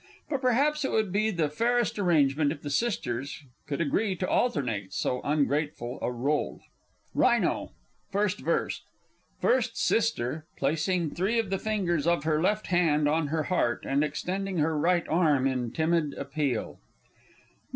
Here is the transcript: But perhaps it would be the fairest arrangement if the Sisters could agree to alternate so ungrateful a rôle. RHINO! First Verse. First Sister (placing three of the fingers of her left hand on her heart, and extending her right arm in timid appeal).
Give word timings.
But 0.31 0.41
perhaps 0.41 0.83
it 0.83 0.89
would 0.91 1.11
be 1.11 1.29
the 1.29 1.47
fairest 1.47 1.99
arrangement 1.99 2.51
if 2.51 2.63
the 2.63 2.71
Sisters 2.71 3.43
could 3.67 3.79
agree 3.79 4.15
to 4.15 4.27
alternate 4.27 4.93
so 4.93 5.21
ungrateful 5.23 5.99
a 6.01 6.07
rôle. 6.07 6.57
RHINO! 7.13 7.73
First 8.09 8.39
Verse. 8.39 8.81
First 9.41 9.77
Sister 9.77 10.47
(placing 10.57 11.11
three 11.11 11.37
of 11.37 11.51
the 11.51 11.59
fingers 11.59 12.07
of 12.07 12.23
her 12.23 12.41
left 12.41 12.65
hand 12.73 13.07
on 13.07 13.27
her 13.27 13.43
heart, 13.43 13.85
and 13.87 14.03
extending 14.03 14.57
her 14.57 14.75
right 14.75 15.07
arm 15.07 15.45
in 15.45 15.71
timid 15.71 16.15
appeal). 16.15 16.79